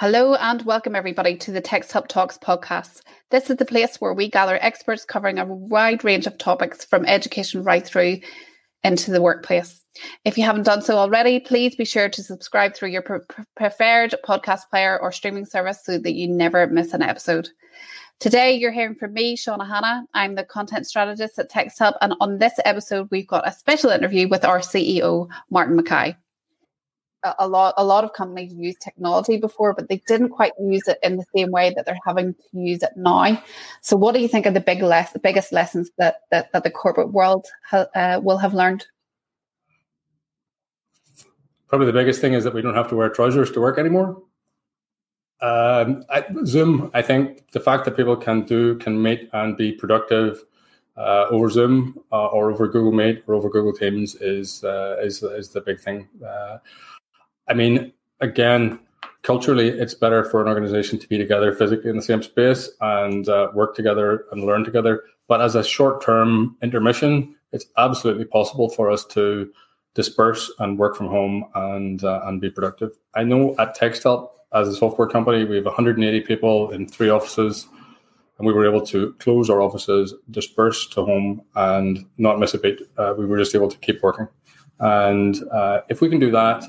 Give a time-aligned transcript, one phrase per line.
[0.00, 3.00] Hello and welcome everybody to the TextHelp Talks podcast.
[3.32, 7.04] This is the place where we gather experts covering a wide range of topics from
[7.04, 8.18] education right through
[8.84, 9.84] into the workplace.
[10.24, 13.18] If you haven't done so already, please be sure to subscribe through your pre-
[13.56, 17.48] preferred podcast player or streaming service so that you never miss an episode.
[18.20, 20.04] Today, you're hearing from me, Shauna Hanna.
[20.14, 24.28] I'm the content strategist at TextHelp, and on this episode, we've got a special interview
[24.28, 26.14] with our CEO, Martin McKay
[27.38, 30.98] a lot a lot of companies use technology before but they didn't quite use it
[31.02, 33.42] in the same way that they're having to use it now.
[33.80, 36.64] So what do you think are the big less the biggest lessons that that, that
[36.64, 38.86] the corporate world ha, uh, will have learned?
[41.68, 44.22] Probably the biggest thing is that we don't have to wear trousers to work anymore.
[45.40, 49.70] Um, I, zoom i think the fact that people can do can meet and be
[49.70, 50.42] productive
[50.98, 55.22] uh, over Zoom uh, or over Google Meet or over Google Teams is uh, is
[55.22, 56.08] is the big thing.
[57.48, 58.78] I mean, again,
[59.22, 63.28] culturally, it's better for an organization to be together physically in the same space and
[63.28, 65.02] uh, work together and learn together.
[65.26, 69.50] But as a short term intermission, it's absolutely possible for us to
[69.94, 72.92] disperse and work from home and uh, and be productive.
[73.14, 77.66] I know at TextHelp, as a software company, we have 180 people in three offices,
[78.38, 82.58] and we were able to close our offices, disperse to home, and not miss a
[82.58, 82.80] beat.
[82.96, 84.28] Uh, we were just able to keep working.
[84.80, 86.64] And uh, if we can do that,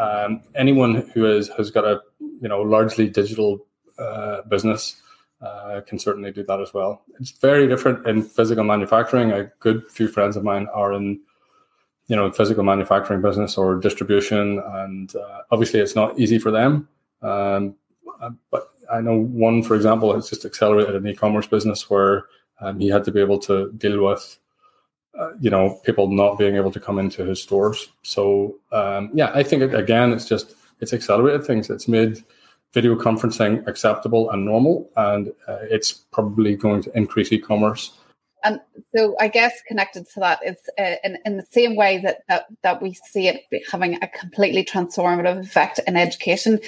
[0.00, 2.00] um, anyone who is, has got a
[2.40, 3.66] you know largely digital
[3.98, 5.02] uh, business
[5.42, 7.02] uh, can certainly do that as well.
[7.18, 9.30] It's very different in physical manufacturing.
[9.30, 11.20] A good few friends of mine are in
[12.06, 16.88] you know physical manufacturing business or distribution, and uh, obviously it's not easy for them.
[17.22, 17.76] Um,
[18.50, 22.24] but I know one, for example, has just accelerated an e-commerce business where
[22.60, 24.38] um, he had to be able to deal with
[25.18, 27.88] uh, you know people not being able to come into his stores.
[28.02, 31.70] So um, yeah, I think again, it's just it's accelerated things.
[31.70, 32.24] It's made
[32.72, 37.92] video conferencing acceptable and normal, and uh, it's probably going to increase e-commerce.
[38.42, 38.60] And
[38.96, 42.46] so, I guess connected to that is uh, in, in the same way that, that
[42.62, 46.58] that we see it having a completely transformative effect in education.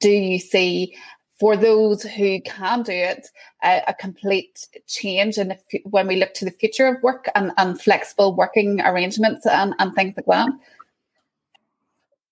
[0.00, 0.94] Do you see
[1.42, 3.26] for those who can do it,
[3.64, 7.50] uh, a complete change in the, when we look to the future of work and,
[7.58, 10.26] and flexible working arrangements and, and things like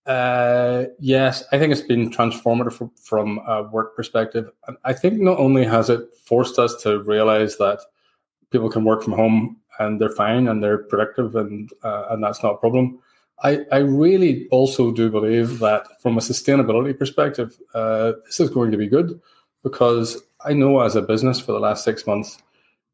[0.06, 0.12] that?
[0.12, 4.48] Uh, yes, I think it's been transformative from, from a work perspective.
[4.84, 7.80] I think not only has it forced us to realize that
[8.52, 12.44] people can work from home and they're fine and they're productive and uh, and that's
[12.44, 13.00] not a problem.
[13.42, 18.70] I, I really also do believe that from a sustainability perspective, uh, this is going
[18.70, 19.20] to be good
[19.62, 22.38] because I know as a business for the last six months,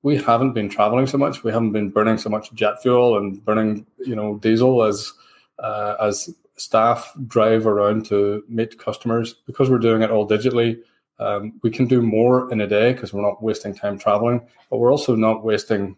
[0.03, 1.43] we haven't been traveling so much.
[1.43, 5.13] We haven't been burning so much jet fuel and burning, you know, diesel as
[5.59, 10.79] uh, as staff drive around to meet customers because we're doing it all digitally.
[11.19, 14.79] Um, we can do more in a day because we're not wasting time traveling, but
[14.79, 15.97] we're also not wasting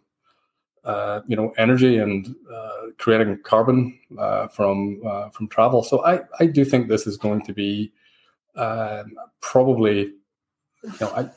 [0.89, 5.83] uh, you know energy and uh, creating carbon uh, from uh, from travel.
[5.83, 7.93] So I I do think this is going to be
[8.57, 10.15] um, probably
[10.83, 11.29] you know I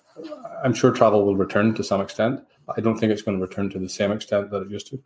[0.63, 2.39] I'm sure travel will return to some extent.
[2.77, 5.03] I don't think it's going to return to the same extent that it used to.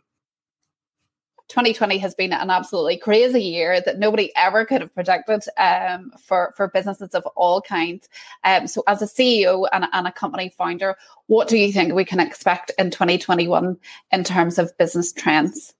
[1.48, 6.52] 2020 has been an absolutely crazy year that nobody ever could have predicted um, for,
[6.56, 8.08] for businesses of all kinds.
[8.44, 10.96] Um, so, as a CEO and, and a company founder,
[11.26, 13.76] what do you think we can expect in 2021
[14.12, 15.74] in terms of business trends?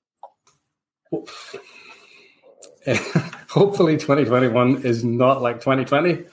[3.49, 6.25] hopefully 2021 is not like 2020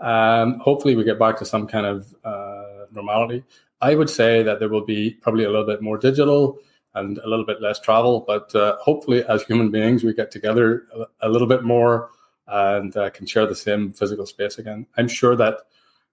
[0.00, 3.44] um, hopefully we get back to some kind of uh, normality
[3.80, 6.58] i would say that there will be probably a little bit more digital
[6.94, 8.24] and a little bit less travel.
[8.26, 10.86] But uh, hopefully, as human beings, we get together
[11.20, 12.10] a, little bit more
[12.46, 14.86] and uh, can share the same physical space again.
[14.96, 15.58] I'm sure that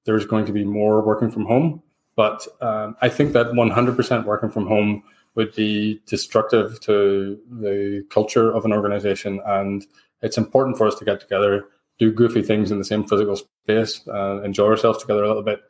[0.05, 1.81] there's going to be more working from home,
[2.15, 5.03] but um, I think that 100% working from home
[5.35, 9.39] would be destructive to the culture of an organization.
[9.45, 9.85] And
[10.21, 11.65] it's important for us to get together,
[11.99, 15.61] do goofy things in the same physical space, uh, enjoy ourselves together a little bit.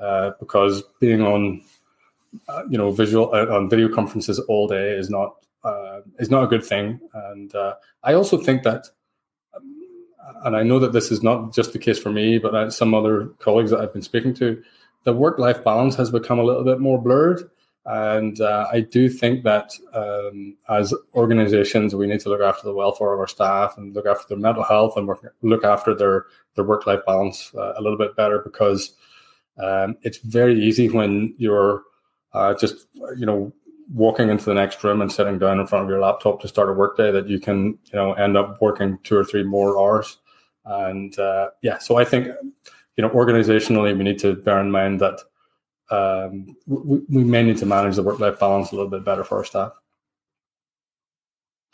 [0.00, 1.62] Uh, because being on
[2.48, 6.44] uh, you know, visual uh, on video conferences all day is not uh, is not
[6.44, 7.00] a good thing.
[7.14, 8.86] And uh, I also think that,
[9.54, 9.76] um,
[10.44, 13.26] and I know that this is not just the case for me, but some other
[13.38, 14.62] colleagues that I've been speaking to,
[15.04, 17.48] the work life balance has become a little bit more blurred.
[17.84, 22.74] And uh, I do think that um, as organizations, we need to look after the
[22.74, 26.26] welfare of our staff and look after their mental health and work, look after their,
[26.54, 28.94] their work life balance uh, a little bit better because
[29.58, 31.82] um, it's very easy when you're
[32.34, 32.86] uh, just
[33.16, 33.52] you know
[33.92, 36.70] walking into the next room and sitting down in front of your laptop to start
[36.70, 40.18] a workday that you can you know end up working two or three more hours
[40.64, 42.28] and uh, yeah so i think
[42.96, 45.20] you know, organizationally, we need to bear in mind that
[45.90, 49.24] um, we, we may need to manage the work life balance a little bit better
[49.24, 49.72] for our staff.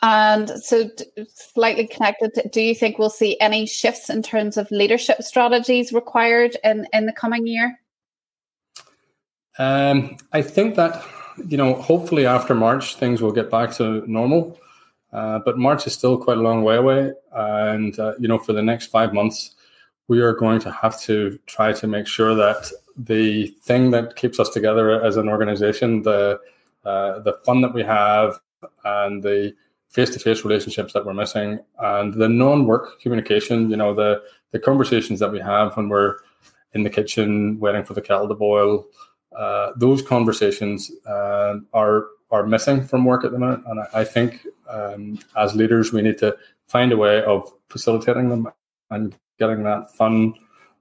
[0.01, 0.89] And so,
[1.27, 6.55] slightly connected, do you think we'll see any shifts in terms of leadership strategies required
[6.63, 7.77] in, in the coming year?
[9.59, 11.03] Um, I think that,
[11.47, 14.59] you know, hopefully after March, things will get back to normal.
[15.13, 17.11] Uh, but March is still quite a long way away.
[17.33, 19.55] And, uh, you know, for the next five months,
[20.07, 24.39] we are going to have to try to make sure that the thing that keeps
[24.39, 26.39] us together as an organization, the,
[26.85, 28.39] uh, the fun that we have,
[28.85, 29.53] and the
[29.89, 34.21] face-to-face relationships that we're missing and the non-work communication you know the
[34.51, 36.17] the conversations that we have when we're
[36.73, 38.85] in the kitchen waiting for the kettle to boil
[39.39, 43.61] uh, those conversations uh, are are missing from work at the minute.
[43.65, 46.37] And i, I think um, as leaders we need to
[46.67, 48.49] find a way of facilitating them
[48.91, 50.33] and getting that fun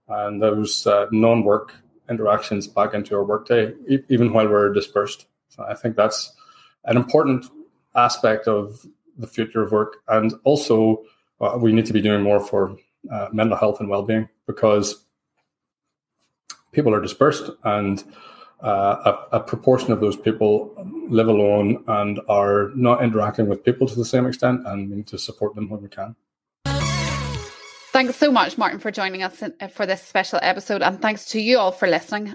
[0.09, 1.75] and those uh, non-work
[2.11, 5.27] interactions back into our workday e- even while we're dispersed.
[5.49, 6.35] So i think that's
[6.85, 7.47] an important
[7.95, 8.87] aspect of
[9.19, 11.05] the future of work, and also
[11.41, 12.77] uh, we need to be doing more for
[13.13, 15.05] uh, mental health and well-being because
[16.73, 18.05] people are dispersed and
[18.63, 20.75] uh, a, a, proportion of those people
[21.09, 25.07] live alone and are not interacting with people to the same extent and we need
[25.07, 26.17] to support them when we can.
[27.93, 31.59] Thanks so much, Martin, for joining us for this special episode, and thanks to you
[31.59, 32.35] all for listening.